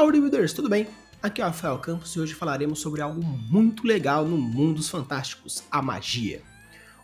Olá, 0.00 0.06
Worldbuilders, 0.06 0.54
tudo 0.54 0.66
bem? 0.66 0.88
Aqui 1.22 1.42
é 1.42 1.44
o 1.44 1.48
Rafael 1.48 1.76
Campos 1.76 2.16
e 2.16 2.20
hoje 2.20 2.32
falaremos 2.32 2.80
sobre 2.80 3.02
algo 3.02 3.22
muito 3.22 3.86
legal 3.86 4.24
no 4.24 4.38
mundo 4.38 4.76
dos 4.76 4.88
fantásticos, 4.88 5.62
a 5.70 5.82
magia. 5.82 6.40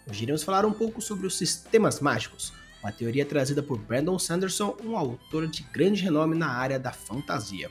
Hoje 0.08 0.22
iremos 0.22 0.42
falar 0.42 0.64
um 0.64 0.72
pouco 0.72 1.02
sobre 1.02 1.26
os 1.26 1.36
sistemas 1.36 2.00
mágicos, 2.00 2.54
uma 2.82 2.90
teoria 2.90 3.26
trazida 3.26 3.62
por 3.62 3.76
Brandon 3.76 4.18
Sanderson, 4.18 4.78
um 4.82 4.96
autor 4.96 5.46
de 5.46 5.62
grande 5.64 6.02
renome 6.02 6.34
na 6.34 6.48
área 6.48 6.78
da 6.78 6.90
fantasia. 6.90 7.70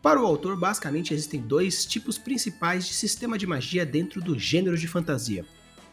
Para 0.00 0.22
o 0.22 0.24
autor, 0.24 0.58
basicamente 0.58 1.12
existem 1.12 1.38
dois 1.38 1.84
tipos 1.84 2.16
principais 2.16 2.86
de 2.86 2.94
sistema 2.94 3.36
de 3.36 3.46
magia 3.46 3.84
dentro 3.84 4.22
do 4.22 4.38
gênero 4.38 4.78
de 4.78 4.88
fantasia: 4.88 5.44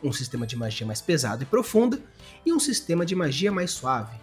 um 0.02 0.14
sistema 0.14 0.48
de 0.48 0.55
magia 0.55 0.88
mais 0.88 1.02
pesado 1.02 1.44
e 1.44 1.45
profunda 1.45 2.02
e 2.45 2.54
um 2.54 2.62
sistema 2.62 3.05
de 3.05 3.14
magia 3.14 3.52
mais 3.52 3.72
suave, 3.72 4.16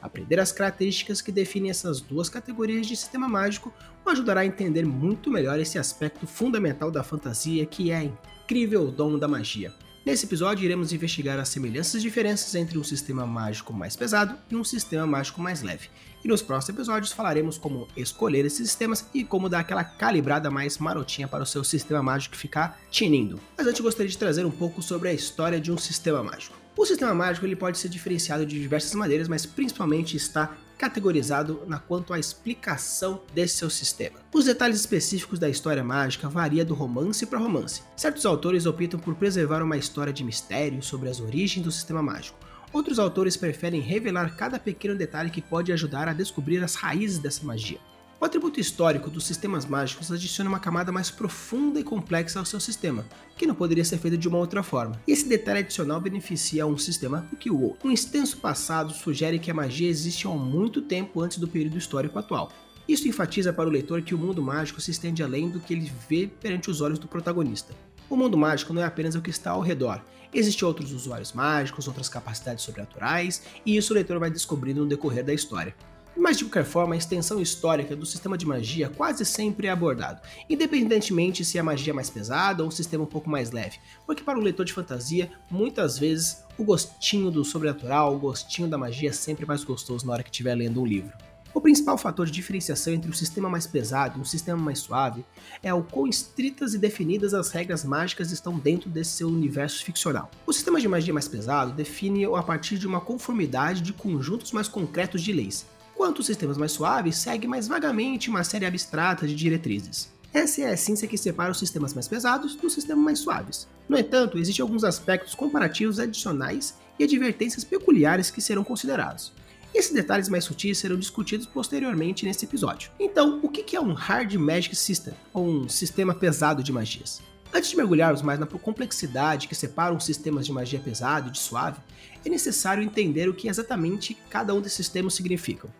Aprender 0.00 0.38
as 0.38 0.52
características 0.52 1.20
que 1.20 1.32
definem 1.32 1.70
essas 1.70 2.00
duas 2.00 2.28
categorias 2.28 2.86
de 2.86 2.96
sistema 2.96 3.28
mágico 3.28 3.72
o 4.04 4.10
ajudará 4.10 4.40
a 4.40 4.46
entender 4.46 4.84
muito 4.84 5.30
melhor 5.30 5.58
esse 5.58 5.78
aspecto 5.78 6.26
fundamental 6.26 6.90
da 6.90 7.02
fantasia 7.02 7.66
que 7.66 7.90
é 7.90 7.96
a 7.96 8.04
incrível 8.04 8.90
dom 8.90 9.18
da 9.18 9.28
magia. 9.28 9.72
Nesse 10.08 10.24
episódio, 10.24 10.64
iremos 10.64 10.90
investigar 10.90 11.38
as 11.38 11.50
semelhanças 11.50 11.96
e 11.96 12.00
diferenças 12.00 12.54
entre 12.54 12.78
um 12.78 12.82
sistema 12.82 13.26
mágico 13.26 13.74
mais 13.74 13.94
pesado 13.94 14.38
e 14.50 14.56
um 14.56 14.64
sistema 14.64 15.06
mágico 15.06 15.38
mais 15.38 15.60
leve. 15.60 15.90
E 16.24 16.28
nos 16.28 16.40
próximos 16.40 16.78
episódios 16.78 17.12
falaremos 17.12 17.58
como 17.58 17.86
escolher 17.94 18.46
esses 18.46 18.70
sistemas 18.70 19.06
e 19.12 19.22
como 19.22 19.50
dar 19.50 19.60
aquela 19.60 19.84
calibrada 19.84 20.50
mais 20.50 20.78
marotinha 20.78 21.28
para 21.28 21.42
o 21.42 21.46
seu 21.46 21.62
sistema 21.62 22.02
mágico 22.02 22.36
ficar 22.36 22.80
tinindo. 22.90 23.38
Mas 23.54 23.66
antes 23.66 23.82
gostaria 23.82 24.10
de 24.10 24.16
trazer 24.16 24.46
um 24.46 24.50
pouco 24.50 24.80
sobre 24.80 25.10
a 25.10 25.12
história 25.12 25.60
de 25.60 25.70
um 25.70 25.76
sistema 25.76 26.22
mágico. 26.22 26.56
O 26.78 26.86
sistema 26.86 27.12
mágico 27.12 27.44
ele 27.44 27.56
pode 27.56 27.76
ser 27.76 27.88
diferenciado 27.88 28.46
de 28.46 28.60
diversas 28.60 28.94
maneiras, 28.94 29.26
mas 29.26 29.44
principalmente 29.44 30.16
está 30.16 30.56
categorizado 30.78 31.64
na 31.66 31.80
quanto 31.80 32.14
à 32.14 32.20
explicação 32.20 33.20
desse 33.34 33.56
seu 33.56 33.68
sistema. 33.68 34.20
Os 34.32 34.44
detalhes 34.44 34.78
específicos 34.78 35.40
da 35.40 35.48
história 35.48 35.82
mágica 35.82 36.28
variam 36.28 36.64
do 36.64 36.74
romance 36.74 37.26
para 37.26 37.40
romance. 37.40 37.82
Certos 37.96 38.24
autores 38.24 38.64
optam 38.64 39.00
por 39.00 39.16
preservar 39.16 39.60
uma 39.60 39.76
história 39.76 40.12
de 40.12 40.22
mistério 40.22 40.80
sobre 40.80 41.08
as 41.08 41.18
origens 41.18 41.64
do 41.64 41.72
sistema 41.72 42.00
mágico. 42.00 42.38
Outros 42.72 43.00
autores 43.00 43.36
preferem 43.36 43.80
revelar 43.80 44.36
cada 44.36 44.56
pequeno 44.56 44.94
detalhe 44.94 45.30
que 45.30 45.42
pode 45.42 45.72
ajudar 45.72 46.06
a 46.06 46.12
descobrir 46.12 46.62
as 46.62 46.76
raízes 46.76 47.18
dessa 47.18 47.44
magia. 47.44 47.80
O 48.20 48.24
atributo 48.24 48.58
histórico 48.58 49.08
dos 49.08 49.24
sistemas 49.24 49.64
mágicos 49.64 50.10
adiciona 50.10 50.50
uma 50.50 50.58
camada 50.58 50.90
mais 50.90 51.08
profunda 51.08 51.78
e 51.78 51.84
complexa 51.84 52.40
ao 52.40 52.44
seu 52.44 52.58
sistema, 52.58 53.06
que 53.36 53.46
não 53.46 53.54
poderia 53.54 53.84
ser 53.84 53.96
feita 53.98 54.18
de 54.18 54.26
uma 54.26 54.38
outra 54.38 54.60
forma. 54.60 55.00
Esse 55.06 55.28
detalhe 55.28 55.60
adicional 55.60 56.00
beneficia 56.00 56.66
um 56.66 56.76
sistema 56.76 57.24
do 57.30 57.36
que 57.36 57.48
o 57.48 57.62
outro. 57.62 57.88
Um 57.88 57.92
extenso 57.92 58.38
passado 58.38 58.92
sugere 58.92 59.38
que 59.38 59.52
a 59.52 59.54
magia 59.54 59.88
existe 59.88 60.26
há 60.26 60.30
muito 60.30 60.82
tempo 60.82 61.20
antes 61.20 61.38
do 61.38 61.46
período 61.46 61.78
histórico 61.78 62.18
atual. 62.18 62.50
Isso 62.88 63.06
enfatiza 63.06 63.52
para 63.52 63.68
o 63.68 63.72
leitor 63.72 64.02
que 64.02 64.16
o 64.16 64.18
mundo 64.18 64.42
mágico 64.42 64.80
se 64.80 64.90
estende 64.90 65.22
além 65.22 65.48
do 65.48 65.60
que 65.60 65.72
ele 65.72 65.92
vê 66.08 66.26
perante 66.26 66.68
os 66.68 66.80
olhos 66.80 66.98
do 66.98 67.06
protagonista. 67.06 67.72
O 68.10 68.16
mundo 68.16 68.36
mágico 68.36 68.72
não 68.72 68.82
é 68.82 68.84
apenas 68.84 69.14
o 69.14 69.22
que 69.22 69.30
está 69.30 69.52
ao 69.52 69.60
redor. 69.60 70.02
Existem 70.34 70.66
outros 70.66 70.90
usuários 70.92 71.32
mágicos, 71.32 71.86
outras 71.86 72.08
capacidades 72.08 72.64
sobrenaturais, 72.64 73.42
e 73.64 73.76
isso 73.76 73.92
o 73.92 73.94
leitor 73.94 74.18
vai 74.18 74.30
descobrindo 74.30 74.82
no 74.82 74.88
decorrer 74.88 75.24
da 75.24 75.32
história. 75.32 75.74
Mas 76.18 76.36
de 76.36 76.44
qualquer 76.44 76.64
forma, 76.64 76.96
a 76.96 76.98
extensão 76.98 77.40
histórica 77.40 77.94
do 77.94 78.04
sistema 78.04 78.36
de 78.36 78.44
magia 78.44 78.88
quase 78.88 79.24
sempre 79.24 79.68
é 79.68 79.70
abordado, 79.70 80.20
independentemente 80.50 81.44
se 81.44 81.60
a 81.60 81.62
magia 81.62 81.92
é 81.92 81.94
mais 81.94 82.10
pesada 82.10 82.64
ou 82.64 82.68
um 82.68 82.72
sistema 82.72 83.04
um 83.04 83.06
pouco 83.06 83.30
mais 83.30 83.52
leve, 83.52 83.78
porque 84.04 84.24
para 84.24 84.36
o 84.36 84.42
leitor 84.42 84.66
de 84.66 84.72
fantasia, 84.72 85.30
muitas 85.48 85.96
vezes 85.96 86.42
o 86.58 86.64
gostinho 86.64 87.30
do 87.30 87.44
sobrenatural, 87.44 88.16
o 88.16 88.18
gostinho 88.18 88.66
da 88.66 88.76
magia 88.76 89.10
é 89.10 89.12
sempre 89.12 89.46
mais 89.46 89.62
gostoso 89.62 90.04
na 90.04 90.12
hora 90.12 90.24
que 90.24 90.30
estiver 90.30 90.56
lendo 90.56 90.82
um 90.82 90.86
livro. 90.86 91.12
O 91.54 91.60
principal 91.60 91.96
fator 91.96 92.26
de 92.26 92.32
diferenciação 92.32 92.92
entre 92.92 93.08
um 93.08 93.14
sistema 93.14 93.48
mais 93.48 93.66
pesado 93.66 94.18
e 94.18 94.20
um 94.20 94.24
sistema 94.24 94.60
mais 94.60 94.80
suave 94.80 95.24
é 95.62 95.72
o 95.72 95.84
quão 95.84 96.08
estritas 96.08 96.74
e 96.74 96.78
definidas 96.78 97.32
as 97.32 97.50
regras 97.50 97.84
mágicas 97.84 98.32
estão 98.32 98.58
dentro 98.58 98.90
desse 98.90 99.12
seu 99.12 99.28
universo 99.28 99.84
ficcional. 99.84 100.30
O 100.44 100.52
sistema 100.52 100.80
de 100.80 100.88
magia 100.88 101.14
mais 101.14 101.28
pesado 101.28 101.72
define 101.72 102.26
a 102.26 102.42
partir 102.42 102.76
de 102.76 102.88
uma 102.88 103.00
conformidade 103.00 103.80
de 103.80 103.92
conjuntos 103.92 104.50
mais 104.52 104.68
concretos 104.68 105.22
de 105.22 105.32
leis, 105.32 105.64
enquanto 105.98 106.20
os 106.20 106.26
sistemas 106.26 106.56
mais 106.56 106.70
suaves 106.70 107.16
seguem 107.16 107.50
mais 107.50 107.66
vagamente 107.66 108.30
uma 108.30 108.44
série 108.44 108.64
abstrata 108.64 109.26
de 109.26 109.34
diretrizes. 109.34 110.08
Essa 110.32 110.62
é 110.62 110.66
a 110.66 110.72
essência 110.74 111.08
que 111.08 111.18
separa 111.18 111.50
os 111.50 111.58
sistemas 111.58 111.92
mais 111.92 112.06
pesados 112.06 112.54
dos 112.54 112.72
sistemas 112.72 113.04
mais 113.04 113.18
suaves. 113.18 113.66
No 113.88 113.98
entanto, 113.98 114.38
existem 114.38 114.62
alguns 114.62 114.84
aspectos 114.84 115.34
comparativos 115.34 115.98
adicionais 115.98 116.76
e 117.00 117.02
advertências 117.02 117.64
peculiares 117.64 118.30
que 118.30 118.40
serão 118.40 118.62
considerados. 118.62 119.32
Esses 119.74 119.92
detalhes 119.92 120.28
mais 120.28 120.44
sutis 120.44 120.78
serão 120.78 120.96
discutidos 120.96 121.46
posteriormente 121.46 122.24
nesse 122.24 122.44
episódio. 122.44 122.92
Então, 123.00 123.40
o 123.42 123.48
que 123.48 123.74
é 123.74 123.80
um 123.80 123.92
Hard 123.92 124.32
Magic 124.34 124.76
System, 124.76 125.14
ou 125.34 125.48
um 125.48 125.68
sistema 125.68 126.14
pesado 126.14 126.62
de 126.62 126.70
magias? 126.70 127.20
Antes 127.52 127.70
de 127.70 127.76
mergulharmos 127.76 128.20
mais 128.20 128.38
na 128.38 128.46
complexidade 128.46 129.48
que 129.48 129.54
separa 129.54 129.94
os 129.94 130.04
sistemas 130.04 130.44
de 130.44 130.52
magia 130.52 130.78
pesado 130.78 131.28
e 131.28 131.32
de 131.32 131.38
suave, 131.38 131.80
é 132.24 132.28
necessário 132.28 132.82
entender 132.82 133.28
o 133.28 133.34
que 133.34 133.48
exatamente 133.48 134.16
cada 134.28 134.54
um 134.54 134.60
desses 134.60 134.88
termos 134.88 135.14
significam. 135.14 135.70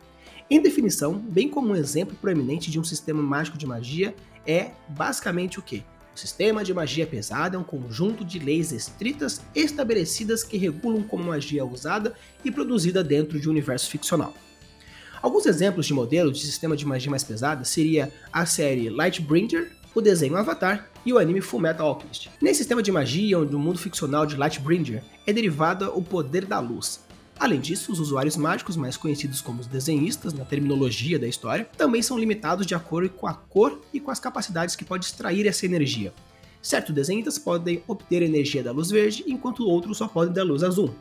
Em 0.51 0.63
definição, 0.63 1.15
bem 1.19 1.49
como 1.49 1.69
um 1.69 1.77
exemplo 1.77 2.17
proeminente 2.17 2.71
de 2.71 2.81
um 2.81 2.85
sistema 2.85 3.23
mágico 3.23 3.59
de 3.59 3.67
magia 3.67 4.15
é 4.47 4.71
basicamente 4.89 5.59
o 5.59 5.63
que? 5.63 5.85
O 6.15 6.19
sistema 6.19 6.65
de 6.65 6.73
magia 6.73 7.07
pesada 7.07 7.57
é 7.57 7.59
um 7.61 7.65
conjunto 7.65 8.25
de 8.25 8.39
leis 8.39 8.73
estritas 8.73 9.43
estabelecidas 9.55 10.43
que 10.43 10.57
regulam 10.57 11.03
como 11.03 11.25
magia 11.25 11.61
é 11.61 11.65
usada 11.65 12.15
e 12.43 12.51
produzida 12.51 13.05
dentro 13.05 13.39
de 13.39 13.47
um 13.47 13.53
universo 13.53 13.91
ficcional. 13.91 14.33
Alguns 15.21 15.47
exemplos 15.47 15.87
de 15.87 15.93
modelos 15.93 16.39
de 16.39 16.47
sistema 16.47 16.77
de 16.77 16.87
magia 16.87 17.11
mais 17.11 17.25
pesada 17.25 17.65
seria 17.65 18.11
a 18.33 18.47
série 18.47 18.89
Lightbringer, 18.89 19.71
o 19.95 20.01
desenho 20.01 20.37
Avatar 20.37 20.89
e 21.09 21.13
o 21.13 21.19
anime 21.19 21.41
Fullmetal 21.41 21.89
Alchemist. 21.89 22.29
Nesse 22.39 22.59
sistema 22.59 22.83
de 22.83 22.93
magia, 22.93 23.39
onde 23.39 23.57
o 23.57 23.59
mundo 23.59 23.79
ficcional 23.79 24.27
de 24.27 24.37
Lightbringer 24.37 25.03
é 25.27 25.33
derivado 25.33 25.91
o 25.97 26.03
poder 26.03 26.45
da 26.45 26.61
luz, 26.61 27.01
Além 27.41 27.61
disso, 27.61 27.93
os 27.93 28.01
usuários 28.01 28.37
mágicos, 28.37 28.77
mais 28.77 28.97
conhecidos 28.97 29.41
como 29.41 29.61
os 29.61 29.69
desenhistas 29.69 30.35
na 30.35 30.45
terminologia 30.45 31.21
da 31.21 31.29
história, 31.29 31.69
também 31.77 32.03
são 32.03 32.19
limitados 32.19 32.67
de 32.67 32.75
acordo 32.75 33.09
com 33.11 33.29
a 33.29 33.33
cor 33.33 33.81
e 33.95 34.01
com 34.01 34.11
as 34.11 34.19
capacidades 34.19 34.75
que 34.75 34.85
pode 34.85 35.05
extrair 35.05 35.47
essa 35.47 35.65
energia. 35.65 36.13
Certos 36.61 36.93
desenhistas 36.93 37.39
podem 37.39 37.81
obter 37.87 38.23
energia 38.23 38.61
da 38.61 38.73
luz 38.73 38.91
verde, 38.91 39.23
enquanto 39.29 39.65
outros 39.65 39.99
só 39.99 40.09
podem 40.09 40.35
da 40.35 40.43
luz 40.43 40.65
azul. 40.65 40.93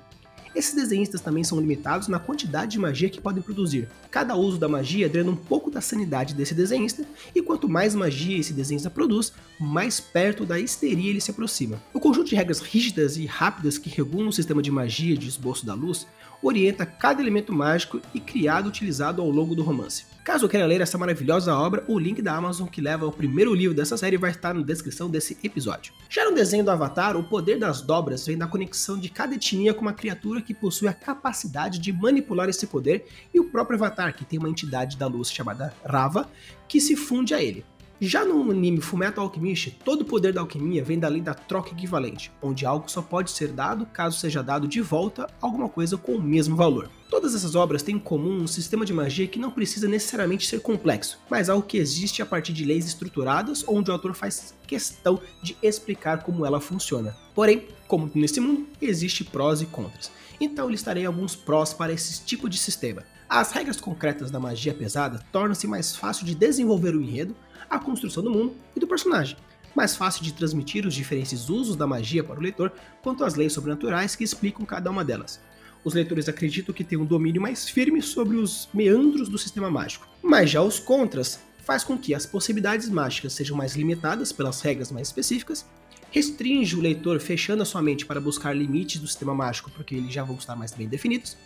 Esses 0.58 0.74
desenhistas 0.74 1.22
também 1.22 1.44
são 1.44 1.60
limitados 1.60 2.08
na 2.08 2.18
quantidade 2.18 2.72
de 2.72 2.80
magia 2.80 3.12
que 3.12 3.22
podem 3.22 3.44
produzir. 3.44 3.88
Cada 4.10 4.36
uso 4.36 4.58
da 4.58 4.68
magia 4.68 5.08
drena 5.08 5.30
um 5.30 5.36
pouco 5.36 5.70
da 5.70 5.82
sanidade 5.82 6.34
desse 6.34 6.56
desenhista, 6.56 7.06
e 7.36 7.44
quanto 7.44 7.70
mais 7.70 7.94
magia 7.94 8.40
esse 8.40 8.54
desenhista 8.54 8.90
produz, 8.90 9.32
mais 9.60 10.00
perto 10.00 10.48
da 10.48 10.60
histeria 10.60 11.12
ele 11.12 11.22
se 11.22 11.30
aproxima. 11.30 11.80
O 11.94 12.00
conjunto 12.00 12.30
de 12.30 12.36
regras 12.36 12.60
rígidas 12.60 13.18
e 13.18 13.28
rápidas 13.28 13.78
que 13.78 13.88
regulam 13.88 14.30
o 14.30 14.34
sistema 14.34 14.64
de 14.64 14.72
magia 14.72 15.16
de 15.16 15.28
esboço 15.28 15.64
da 15.64 15.76
luz 15.76 16.08
orienta 16.42 16.88
cada 16.88 17.22
elemento 17.22 17.54
mágico 17.54 18.02
e 18.12 18.20
criado 18.20 18.68
utilizado 18.68 19.22
ao 19.22 19.30
longo 19.30 19.54
do 19.54 19.62
romance. 19.62 20.06
Caso 20.28 20.50
queira 20.50 20.66
ler 20.66 20.82
essa 20.82 20.98
maravilhosa 20.98 21.56
obra, 21.56 21.86
o 21.88 21.98
link 21.98 22.22
da 22.22 22.36
Amazon 22.36 22.68
que 22.68 22.82
leva 22.82 23.06
ao 23.06 23.14
primeiro 23.14 23.54
livro 23.54 23.74
dessa 23.74 23.96
série 23.96 24.18
vai 24.18 24.30
estar 24.30 24.54
na 24.54 24.62
descrição 24.62 25.10
desse 25.10 25.38
episódio. 25.42 25.94
Já 26.10 26.26
no 26.26 26.36
desenho 26.36 26.66
do 26.66 26.70
Avatar, 26.70 27.16
o 27.16 27.24
poder 27.24 27.58
das 27.58 27.80
dobras 27.80 28.28
vem 28.28 28.38
da 28.38 28.46
conexão 28.46 29.00
de 29.00 29.08
cada 29.08 29.36
etnia 29.36 29.74
com 29.74 29.84
uma 29.84 29.94
criatura 29.94 30.42
que 30.42 30.54
possui 30.54 30.90
a 30.90 30.94
capacidade 30.94 31.80
de 31.80 31.94
manipular 31.94 32.50
esse 32.50 32.68
poder 32.68 33.08
e 33.34 33.40
o 33.40 33.46
próprio 33.46 33.78
Avatar, 33.78 34.18
que 34.18 34.26
tem 34.26 34.38
uma 34.38 34.50
entidade 34.50 34.98
da 34.98 35.08
luz 35.08 35.32
chamada 35.32 35.74
Rava, 35.86 36.30
que 36.68 36.82
se 36.82 36.98
funde 36.98 37.34
a 37.34 37.42
ele. 37.42 37.64
Já 38.00 38.24
no 38.24 38.52
anime 38.52 38.80
Fullmetal 38.80 39.24
Alchemist, 39.24 39.72
todo 39.84 40.02
o 40.02 40.06
poder 40.06 40.32
da 40.32 40.42
alquimia 40.42 40.84
vem 40.84 41.00
da 41.00 41.08
lei 41.08 41.20
da 41.20 41.34
troca 41.34 41.72
equivalente, 41.72 42.32
onde 42.44 42.64
algo 42.64 42.92
só 42.92 43.02
pode 43.02 43.32
ser 43.32 43.48
dado 43.48 43.88
caso 43.88 44.20
seja 44.20 44.44
dado 44.44 44.68
de 44.68 44.80
volta 44.82 45.28
alguma 45.42 45.68
coisa 45.68 45.98
com 45.98 46.12
o 46.12 46.22
mesmo 46.22 46.56
valor. 46.56 46.92
Todas 47.10 47.34
essas 47.34 47.56
obras 47.56 47.82
têm 47.82 47.96
em 47.96 48.00
comum 48.00 48.44
um 48.44 48.48
sistema 48.48 48.86
de 48.86 48.94
magia 48.94 49.28
que 49.28 49.40
não 49.40 49.50
precisa 49.50 49.88
necessariamente 49.88 50.46
ser 50.46 50.62
complexo, 50.62 51.18
mas 51.28 51.50
algo 51.50 51.66
que 51.66 51.80
existe 51.80 52.22
a 52.22 52.26
partir 52.26 52.54
de 52.54 52.66
leis 52.66 52.86
estruturadas 52.86 53.66
onde 53.68 53.90
o 53.90 53.94
autor 53.94 54.14
faz 54.14 54.54
questão 54.68 55.20
de 55.42 55.58
explicar 55.64 56.22
como 56.22 56.46
ela 56.46 56.62
funciona. 56.62 57.18
Porém, 57.34 57.68
como 57.88 58.12
nesse 58.14 58.40
mundo, 58.40 58.68
existe 58.80 59.24
prós 59.24 59.60
e 59.60 59.66
contras. 59.66 60.12
Então 60.40 60.70
listarei 60.70 61.04
alguns 61.04 61.36
prós 61.36 61.74
para 61.74 61.94
esse 61.94 62.24
tipo 62.24 62.48
de 62.48 62.60
sistema. 62.60 63.04
As 63.30 63.52
regras 63.52 63.82
concretas 63.82 64.32
da 64.32 64.40
magia 64.40 64.74
pesada 64.74 65.22
tornam-se 65.34 65.68
mais 65.68 65.94
fácil 65.94 66.26
de 66.26 66.34
desenvolver 66.34 66.96
o 66.96 67.02
enredo, 67.02 67.36
a 67.70 67.80
construção 67.80 68.24
do 68.24 68.32
mundo 68.32 68.56
e 68.76 68.80
do 68.80 68.88
personagem. 68.88 69.38
Mais 69.76 69.96
fácil 69.96 70.24
de 70.24 70.34
transmitir 70.34 70.86
os 70.86 70.96
diferentes 70.96 71.50
usos 71.50 71.76
da 71.76 71.86
magia 71.86 72.24
para 72.24 72.40
o 72.40 72.42
leitor, 72.42 72.72
quanto 73.02 73.24
às 73.24 73.36
leis 73.36 73.54
sobrenaturais 73.54 74.16
que 74.16 74.24
explicam 74.24 74.66
cada 74.66 74.90
uma 74.90 75.06
delas. 75.06 75.40
Os 75.84 75.94
leitores 75.94 76.28
acreditam 76.28 76.74
que 76.74 76.84
têm 76.84 76.98
um 76.98 77.06
domínio 77.06 77.42
mais 77.42 77.70
firme 77.70 78.02
sobre 78.02 78.38
os 78.38 78.68
meandros 78.74 79.30
do 79.30 79.38
sistema 79.38 79.70
mágico. 79.70 80.08
Mas 80.22 80.50
já 80.50 80.62
os 80.62 80.80
contras 80.80 81.40
faz 81.60 81.84
com 81.84 81.98
que 81.98 82.16
as 82.16 82.26
possibilidades 82.26 82.90
mágicas 82.90 83.34
sejam 83.34 83.56
mais 83.56 83.76
limitadas 83.76 84.32
pelas 84.32 84.62
regras 84.62 84.92
mais 84.92 85.10
específicas, 85.10 85.66
restringe 86.12 86.76
o 86.76 86.82
leitor 86.82 87.20
fechando 87.20 87.62
a 87.62 87.66
sua 87.66 87.82
mente 87.82 88.06
para 88.06 88.22
buscar 88.22 88.56
limites 88.56 89.00
do 89.00 89.08
sistema 89.08 89.36
mágico 89.36 89.70
porque 89.72 89.96
eles 89.96 90.14
já 90.14 90.24
vão 90.24 90.38
estar 90.38 90.56
mais 90.56 90.74
bem 90.74 90.88
definidos, 90.88 91.38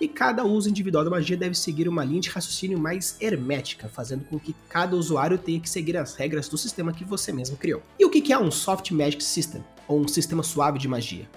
e 0.00 0.08
cada 0.08 0.44
uso 0.44 0.70
individual 0.70 1.04
da 1.04 1.10
magia 1.10 1.36
deve 1.36 1.54
seguir 1.54 1.86
uma 1.86 2.02
linha 2.02 2.22
de 2.22 2.30
raciocínio 2.30 2.78
mais 2.78 3.16
hermética, 3.20 3.88
fazendo 3.88 4.24
com 4.24 4.38
que 4.38 4.56
cada 4.68 4.96
usuário 4.96 5.36
tenha 5.36 5.60
que 5.60 5.68
seguir 5.68 5.96
as 5.96 6.14
regras 6.14 6.48
do 6.48 6.56
sistema 6.56 6.92
que 6.92 7.04
você 7.04 7.32
mesmo 7.32 7.56
criou. 7.56 7.82
E 7.98 8.04
o 8.04 8.10
que 8.10 8.32
é 8.32 8.38
um 8.38 8.50
Soft 8.50 8.90
Magic 8.92 9.22
System, 9.22 9.62
ou 9.86 10.00
um 10.00 10.08
sistema 10.08 10.42
suave 10.42 10.78
de 10.78 10.88
magia? 10.88 11.28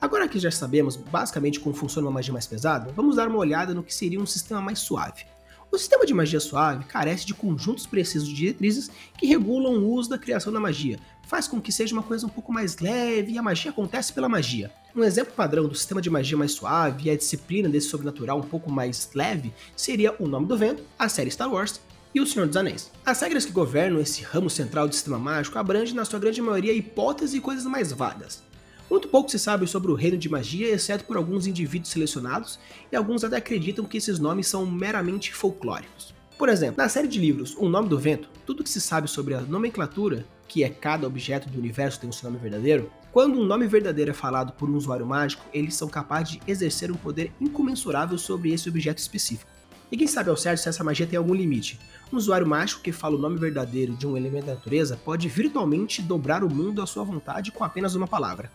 Agora 0.00 0.28
que 0.28 0.38
já 0.38 0.50
sabemos 0.50 0.96
basicamente 0.96 1.60
como 1.60 1.74
funciona 1.74 2.08
uma 2.08 2.14
magia 2.14 2.32
mais 2.32 2.46
pesada, 2.46 2.90
vamos 2.94 3.16
dar 3.16 3.28
uma 3.28 3.38
olhada 3.38 3.74
no 3.74 3.82
que 3.82 3.94
seria 3.94 4.20
um 4.20 4.26
sistema 4.26 4.60
mais 4.62 4.78
suave. 4.78 5.24
O 5.70 5.78
sistema 5.78 6.06
de 6.06 6.14
magia 6.14 6.40
suave 6.40 6.84
carece 6.84 7.26
de 7.26 7.34
conjuntos 7.34 7.86
precisos 7.86 8.28
de 8.28 8.34
diretrizes 8.34 8.90
que 9.18 9.26
regulam 9.26 9.74
o 9.74 9.92
uso 9.92 10.08
da 10.08 10.18
criação 10.18 10.52
da 10.52 10.60
magia, 10.60 10.98
faz 11.26 11.46
com 11.46 11.60
que 11.60 11.72
seja 11.72 11.92
uma 11.92 12.02
coisa 12.02 12.24
um 12.24 12.30
pouco 12.30 12.52
mais 12.52 12.78
leve 12.78 13.32
e 13.32 13.38
a 13.38 13.42
magia 13.42 13.70
acontece 13.70 14.12
pela 14.12 14.28
magia. 14.28 14.70
Um 14.94 15.04
exemplo 15.04 15.34
padrão 15.34 15.68
do 15.68 15.74
sistema 15.74 16.00
de 16.00 16.08
magia 16.08 16.38
mais 16.38 16.52
suave 16.52 17.08
e 17.08 17.10
a 17.10 17.16
disciplina 17.16 17.68
desse 17.68 17.88
sobrenatural 17.88 18.38
um 18.38 18.42
pouco 18.42 18.70
mais 18.70 19.10
leve 19.14 19.52
seria 19.76 20.14
O 20.18 20.26
Nome 20.26 20.46
do 20.46 20.56
Vento, 20.56 20.82
a 20.98 21.08
série 21.08 21.30
Star 21.30 21.52
Wars 21.52 21.80
e 22.14 22.20
O 22.20 22.26
Senhor 22.26 22.46
dos 22.46 22.56
Anéis. 22.56 22.90
As 23.04 23.20
regras 23.20 23.44
que 23.44 23.52
governam 23.52 24.00
esse 24.00 24.22
ramo 24.22 24.48
central 24.48 24.88
do 24.88 24.94
sistema 24.94 25.18
mágico 25.18 25.58
abrangem 25.58 25.94
na 25.94 26.04
sua 26.04 26.18
grande 26.18 26.40
maioria 26.40 26.72
hipóteses 26.72 27.34
e 27.34 27.40
coisas 27.40 27.66
mais 27.66 27.92
vagas. 27.92 28.42
Muito 28.88 29.08
pouco 29.08 29.28
se 29.28 29.38
sabe 29.38 29.66
sobre 29.66 29.90
o 29.90 29.96
reino 29.96 30.16
de 30.16 30.28
magia, 30.28 30.68
exceto 30.68 31.04
por 31.04 31.16
alguns 31.16 31.46
indivíduos 31.46 31.90
selecionados, 31.90 32.58
e 32.90 32.94
alguns 32.94 33.24
até 33.24 33.36
acreditam 33.36 33.84
que 33.84 33.98
esses 33.98 34.20
nomes 34.20 34.46
são 34.46 34.64
meramente 34.64 35.34
folclóricos. 35.34 36.14
Por 36.38 36.50
exemplo, 36.50 36.76
na 36.76 36.88
série 36.88 37.08
de 37.08 37.18
livros 37.18 37.56
O 37.56 37.66
Nome 37.66 37.88
do 37.88 37.98
Vento, 37.98 38.28
tudo 38.44 38.62
que 38.62 38.68
se 38.68 38.80
sabe 38.80 39.08
sobre 39.08 39.32
a 39.32 39.40
nomenclatura, 39.40 40.26
que 40.46 40.62
é 40.62 40.68
cada 40.68 41.06
objeto 41.06 41.48
do 41.48 41.58
universo 41.58 41.98
tem 41.98 42.10
o 42.10 42.12
seu 42.12 42.30
nome 42.30 42.42
verdadeiro, 42.42 42.92
quando 43.10 43.40
um 43.40 43.44
nome 43.44 43.66
verdadeiro 43.66 44.10
é 44.10 44.14
falado 44.14 44.52
por 44.52 44.68
um 44.68 44.76
usuário 44.76 45.06
mágico, 45.06 45.42
eles 45.50 45.74
são 45.74 45.88
capazes 45.88 46.32
de 46.32 46.42
exercer 46.46 46.92
um 46.92 46.96
poder 46.96 47.32
incomensurável 47.40 48.18
sobre 48.18 48.52
esse 48.52 48.68
objeto 48.68 48.98
específico. 48.98 49.50
Ninguém 49.90 50.06
sabe 50.06 50.28
ao 50.28 50.36
certo 50.36 50.60
se 50.60 50.68
essa 50.68 50.84
magia 50.84 51.06
tem 51.06 51.16
algum 51.16 51.32
limite. 51.32 51.80
Um 52.12 52.18
usuário 52.18 52.46
mágico 52.46 52.82
que 52.82 52.92
fala 52.92 53.16
o 53.16 53.20
nome 53.20 53.38
verdadeiro 53.38 53.94
de 53.94 54.06
um 54.06 54.14
elemento 54.14 54.46
da 54.46 54.54
natureza 54.54 55.00
pode 55.02 55.28
virtualmente 55.28 56.02
dobrar 56.02 56.44
o 56.44 56.54
mundo 56.54 56.82
à 56.82 56.86
sua 56.86 57.02
vontade 57.02 57.50
com 57.50 57.64
apenas 57.64 57.94
uma 57.94 58.06
palavra. 58.06 58.52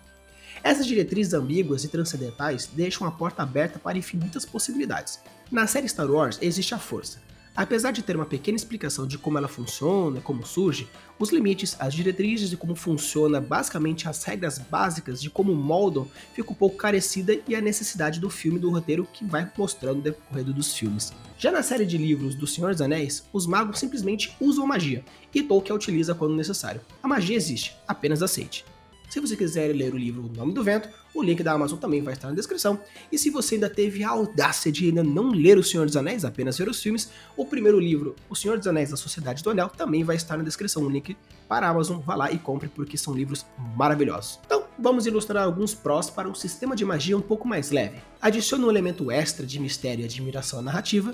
Essas 0.64 0.86
diretrizes 0.86 1.34
ambíguas 1.34 1.84
e 1.84 1.88
transcendentais 1.88 2.68
deixam 2.68 3.08
a 3.08 3.12
porta 3.12 3.42
aberta 3.42 3.80
para 3.80 3.98
infinitas 3.98 4.46
possibilidades. 4.46 5.20
Na 5.50 5.66
série 5.66 5.90
Star 5.90 6.12
Wars 6.12 6.38
existe 6.42 6.76
a 6.76 6.80
força. 6.80 7.31
Apesar 7.56 7.92
de 7.92 8.02
ter 8.02 8.16
uma 8.16 8.26
pequena 8.26 8.56
explicação 8.56 9.06
de 9.06 9.18
como 9.18 9.38
ela 9.38 9.48
funciona, 9.48 10.22
como 10.22 10.46
surge, 10.46 10.88
os 11.20 11.32
limites, 11.32 11.76
as 11.80 11.94
diretrizes 11.94 12.50
de 12.50 12.56
como 12.56 12.76
funciona, 12.76 13.42
basicamente 13.42 14.08
as 14.08 14.24
regras 14.24 14.58
básicas 14.58 15.22
de 15.22 15.30
como 15.30 15.54
moldam, 15.54 16.08
fica 16.34 16.52
um 16.52 16.56
pouco 16.56 16.78
carecida 16.78 17.38
e 17.48 17.54
a 17.54 17.62
necessidade 17.62 18.20
do 18.20 18.30
filme 18.30 18.58
do 18.58 18.70
roteiro 18.70 19.08
que 19.12 19.26
vai 19.26 19.52
mostrando 19.58 20.00
o 20.00 20.02
decorrer 20.02 20.46
dos 20.46 20.74
filmes. 20.74 21.12
Já 21.38 21.52
na 21.52 21.62
série 21.62 21.86
de 21.86 21.98
livros 21.98 22.36
do 22.36 22.48
Senhor 22.48 22.72
dos 22.72 22.82
Anéis, 22.82 23.26
os 23.34 23.46
magos 23.46 23.80
simplesmente 23.80 24.36
usam 24.40 24.66
magia, 24.66 25.04
e 25.34 25.44
Tolkien 25.44 25.74
a 25.74 25.76
utiliza 25.76 26.16
quando 26.16 26.36
necessário. 26.36 26.82
A 27.04 27.08
magia 27.08 27.36
existe, 27.36 27.76
apenas 27.88 28.24
aceite. 28.24 28.64
Se 29.12 29.20
você 29.20 29.36
quiser 29.36 29.76
ler 29.76 29.94
o 29.94 29.98
livro 29.98 30.24
O 30.26 30.38
Nome 30.38 30.54
do 30.54 30.64
Vento, 30.64 30.88
o 31.14 31.22
link 31.22 31.44
da 31.44 31.52
Amazon 31.52 31.78
também 31.78 32.02
vai 32.02 32.14
estar 32.14 32.30
na 32.30 32.34
descrição. 32.34 32.80
E 33.12 33.18
se 33.18 33.30
você 33.30 33.56
ainda 33.56 33.70
teve 33.70 34.06
a 34.06 34.10
audácia 34.10 34.72
de 34.72 34.86
ainda 34.86 35.04
não 35.04 35.32
ler 35.32 35.58
O 35.58 35.64
Senhor 35.64 35.86
dos 35.86 35.98
Anéis, 35.98 36.24
apenas 36.24 36.58
ver 36.58 36.70
os 36.70 36.82
filmes, 36.82 37.12
o 37.36 37.46
primeiro 37.46 37.78
livro, 37.78 38.16
O 38.30 38.38
Senhor 38.38 38.58
dos 38.58 38.68
Anéis 38.68 38.90
da 38.90 38.96
Sociedade 38.96 39.44
do 39.44 39.50
Anel, 39.50 39.68
também 39.68 40.02
vai 40.06 40.16
estar 40.16 40.38
na 40.38 40.46
descrição. 40.46 40.84
O 40.84 40.90
link 40.90 41.18
para 41.46 41.68
a 41.68 41.72
Amazon, 41.72 42.00
vá 42.00 42.16
lá 42.16 42.32
e 42.32 42.40
compre 42.40 42.70
porque 42.70 42.98
são 42.98 43.14
livros 43.14 43.46
maravilhosos. 43.76 44.40
Então, 44.46 44.64
vamos 44.80 45.06
ilustrar 45.06 45.44
alguns 45.44 45.74
prós 45.74 46.10
para 46.10 46.30
um 46.30 46.34
sistema 46.34 46.74
de 46.74 46.86
magia 46.86 47.18
um 47.18 47.22
pouco 47.22 47.46
mais 47.46 47.70
leve. 47.70 47.98
Adicione 48.22 48.64
um 48.64 48.70
elemento 48.70 49.12
extra 49.12 49.46
de 49.46 49.60
mistério 49.60 50.04
e 50.04 50.06
admiração 50.06 50.60
à 50.60 50.62
narrativa, 50.62 51.14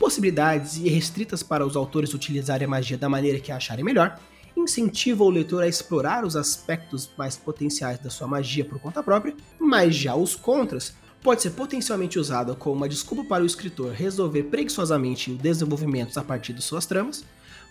possibilidades 0.00 0.78
irrestritas 0.78 1.44
para 1.44 1.64
os 1.64 1.76
autores 1.76 2.12
utilizarem 2.12 2.66
a 2.66 2.68
magia 2.68 2.98
da 2.98 3.08
maneira 3.08 3.38
que 3.38 3.52
acharem 3.52 3.84
melhor, 3.84 4.18
incentiva 4.56 5.22
o 5.22 5.30
leitor 5.30 5.62
a 5.62 5.68
explorar 5.68 6.24
os 6.24 6.36
aspectos 6.36 7.10
mais 7.16 7.36
potenciais 7.36 7.98
da 7.98 8.10
sua 8.10 8.26
magia 8.26 8.64
por 8.64 8.78
conta 8.78 9.02
própria, 9.02 9.34
mas 9.58 9.94
já 9.94 10.14
os 10.14 10.34
contras 10.34 10.94
pode 11.22 11.42
ser 11.42 11.50
potencialmente 11.50 12.18
usado 12.18 12.54
como 12.54 12.76
uma 12.76 12.88
desculpa 12.88 13.24
para 13.24 13.42
o 13.42 13.46
escritor 13.46 13.92
resolver 13.92 14.44
preguiçosamente 14.44 15.32
o 15.32 15.36
desenvolvimento 15.36 16.16
a 16.18 16.22
partir 16.22 16.52
de 16.52 16.62
suas 16.62 16.86
tramas, 16.86 17.24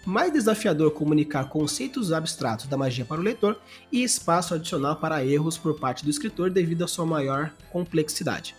mais 0.05 0.31
desafiador 0.31 0.91
comunicar 0.91 1.49
conceitos 1.49 2.11
abstratos 2.11 2.67
da 2.67 2.77
magia 2.77 3.05
para 3.05 3.19
o 3.19 3.23
leitor 3.23 3.59
e 3.91 4.03
espaço 4.03 4.53
adicional 4.53 4.97
para 4.97 5.25
erros 5.25 5.57
por 5.57 5.79
parte 5.79 6.03
do 6.03 6.11
escritor 6.11 6.49
devido 6.49 6.83
à 6.83 6.87
sua 6.87 7.05
maior 7.05 7.51
complexidade. 7.71 8.53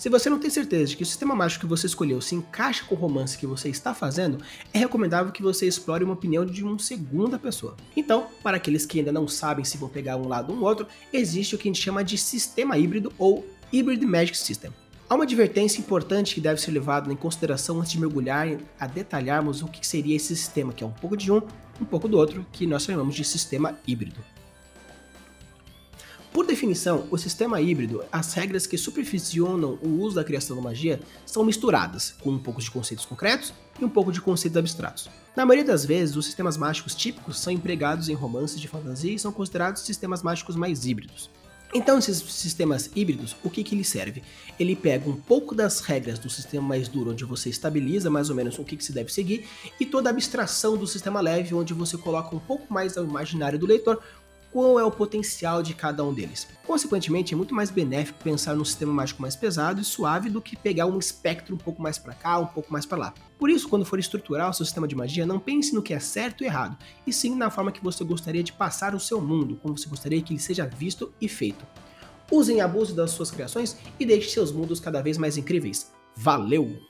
Se 0.00 0.08
você 0.08 0.30
não 0.30 0.38
tem 0.38 0.48
certeza 0.48 0.86
de 0.86 0.96
que 0.96 1.02
o 1.02 1.06
sistema 1.06 1.34
mágico 1.34 1.60
que 1.60 1.68
você 1.68 1.86
escolheu 1.86 2.22
se 2.22 2.34
encaixa 2.34 2.82
com 2.86 2.94
o 2.94 2.98
romance 2.98 3.36
que 3.36 3.46
você 3.46 3.68
está 3.68 3.92
fazendo, 3.92 4.42
é 4.72 4.78
recomendável 4.78 5.30
que 5.30 5.42
você 5.42 5.68
explore 5.68 6.02
uma 6.02 6.14
opinião 6.14 6.46
de 6.46 6.64
uma 6.64 6.78
segunda 6.78 7.38
pessoa. 7.38 7.76
Então, 7.94 8.28
para 8.42 8.56
aqueles 8.56 8.86
que 8.86 8.98
ainda 8.98 9.12
não 9.12 9.28
sabem 9.28 9.62
se 9.62 9.76
vão 9.76 9.90
pegar 9.90 10.16
um 10.16 10.26
lado 10.26 10.54
ou 10.54 10.58
um 10.58 10.62
outro, 10.62 10.86
existe 11.12 11.54
o 11.54 11.58
que 11.58 11.68
a 11.68 11.70
gente 11.70 11.82
chama 11.82 12.02
de 12.02 12.16
sistema 12.16 12.78
híbrido 12.78 13.12
ou 13.18 13.46
Hybrid 13.70 14.02
Magic 14.06 14.38
System. 14.38 14.70
Há 15.06 15.14
uma 15.14 15.24
advertência 15.24 15.80
importante 15.80 16.34
que 16.34 16.40
deve 16.40 16.62
ser 16.62 16.70
levada 16.70 17.12
em 17.12 17.16
consideração 17.16 17.78
antes 17.78 17.92
de 17.92 18.00
mergulhar 18.00 18.48
a 18.78 18.86
detalharmos 18.86 19.60
o 19.60 19.68
que 19.68 19.86
seria 19.86 20.16
esse 20.16 20.34
sistema, 20.34 20.72
que 20.72 20.82
é 20.82 20.86
um 20.86 20.92
pouco 20.92 21.14
de 21.14 21.30
um, 21.30 21.42
um 21.78 21.84
pouco 21.84 22.08
do 22.08 22.16
outro, 22.16 22.46
que 22.50 22.66
nós 22.66 22.84
chamamos 22.84 23.14
de 23.14 23.22
sistema 23.22 23.78
híbrido. 23.86 24.24
Por 26.32 26.46
definição, 26.46 27.08
o 27.10 27.18
sistema 27.18 27.60
híbrido, 27.60 28.04
as 28.12 28.32
regras 28.34 28.64
que 28.64 28.78
supervisionam 28.78 29.78
o 29.82 30.00
uso 30.00 30.14
da 30.14 30.22
criação 30.22 30.54
da 30.54 30.62
magia 30.62 31.00
são 31.26 31.44
misturadas, 31.44 32.14
com 32.20 32.30
um 32.30 32.38
pouco 32.38 32.60
de 32.60 32.70
conceitos 32.70 33.04
concretos 33.04 33.52
e 33.80 33.84
um 33.84 33.88
pouco 33.88 34.12
de 34.12 34.20
conceitos 34.20 34.56
abstratos. 34.56 35.10
Na 35.34 35.44
maioria 35.44 35.66
das 35.66 35.84
vezes, 35.84 36.14
os 36.14 36.26
sistemas 36.26 36.56
mágicos 36.56 36.94
típicos 36.94 37.40
são 37.40 37.52
empregados 37.52 38.08
em 38.08 38.14
romances 38.14 38.60
de 38.60 38.68
fantasia 38.68 39.12
e 39.12 39.18
são 39.18 39.32
considerados 39.32 39.82
sistemas 39.82 40.22
mágicos 40.22 40.54
mais 40.54 40.86
híbridos. 40.86 41.28
Então, 41.74 41.98
esses 41.98 42.18
sistemas 42.32 42.90
híbridos, 42.94 43.36
o 43.44 43.50
que, 43.50 43.62
que 43.62 43.74
ele 43.74 43.84
serve? 43.84 44.22
Ele 44.58 44.74
pega 44.74 45.08
um 45.08 45.14
pouco 45.14 45.54
das 45.54 45.80
regras 45.80 46.18
do 46.18 46.28
sistema 46.28 46.66
mais 46.66 46.88
duro, 46.88 47.10
onde 47.10 47.24
você 47.24 47.48
estabiliza 47.48 48.10
mais 48.10 48.28
ou 48.28 48.36
menos 48.36 48.58
o 48.58 48.64
que, 48.64 48.76
que 48.76 48.84
se 48.84 48.92
deve 48.92 49.12
seguir, 49.12 49.46
e 49.78 49.86
toda 49.86 50.08
a 50.08 50.12
abstração 50.12 50.76
do 50.76 50.86
sistema 50.86 51.20
leve, 51.20 51.54
onde 51.54 51.72
você 51.72 51.96
coloca 51.96 52.34
um 52.34 52.40
pouco 52.40 52.72
mais 52.72 52.96
ao 52.96 53.04
imaginário 53.04 53.58
do 53.58 53.66
leitor 53.66 54.02
qual 54.52 54.78
é 54.78 54.84
o 54.84 54.90
potencial 54.90 55.62
de 55.62 55.74
cada 55.74 56.04
um 56.04 56.12
deles. 56.12 56.46
Consequentemente, 56.66 57.34
é 57.34 57.36
muito 57.36 57.54
mais 57.54 57.70
benéfico 57.70 58.22
pensar 58.22 58.54
num 58.54 58.64
sistema 58.64 58.92
mágico 58.92 59.22
mais 59.22 59.36
pesado 59.36 59.80
e 59.80 59.84
suave 59.84 60.28
do 60.28 60.40
que 60.40 60.56
pegar 60.56 60.86
um 60.86 60.98
espectro 60.98 61.54
um 61.54 61.58
pouco 61.58 61.80
mais 61.80 61.98
para 61.98 62.14
cá, 62.14 62.38
um 62.38 62.46
pouco 62.46 62.72
mais 62.72 62.84
para 62.84 62.98
lá. 62.98 63.14
Por 63.38 63.48
isso, 63.48 63.68
quando 63.68 63.84
for 63.84 63.98
estruturar 63.98 64.50
o 64.50 64.52
seu 64.52 64.64
sistema 64.64 64.88
de 64.88 64.96
magia, 64.96 65.24
não 65.24 65.38
pense 65.38 65.74
no 65.74 65.82
que 65.82 65.94
é 65.94 66.00
certo 66.00 66.42
e 66.42 66.46
errado, 66.46 66.76
e 67.06 67.12
sim 67.12 67.34
na 67.34 67.50
forma 67.50 67.72
que 67.72 67.82
você 67.82 68.04
gostaria 68.04 68.42
de 68.42 68.52
passar 68.52 68.94
o 68.94 69.00
seu 69.00 69.20
mundo, 69.20 69.56
como 69.62 69.78
você 69.78 69.88
gostaria 69.88 70.20
que 70.22 70.32
ele 70.32 70.40
seja 70.40 70.66
visto 70.66 71.12
e 71.20 71.28
feito. 71.28 71.64
Usem 72.30 72.60
abuso 72.60 72.94
das 72.94 73.10
suas 73.10 73.30
criações 73.30 73.76
e 73.98 74.06
deixe 74.06 74.30
seus 74.30 74.52
mundos 74.52 74.78
cada 74.78 75.02
vez 75.02 75.18
mais 75.18 75.36
incríveis. 75.36 75.92
Valeu! 76.16 76.89